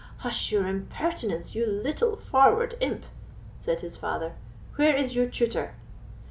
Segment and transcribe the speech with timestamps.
[0.17, 3.05] "Hush your impertinence, you little forward imp!"
[3.59, 4.33] said his father;
[4.75, 5.75] "where is your tutor?"